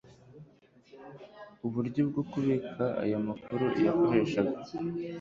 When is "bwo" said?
2.09-2.23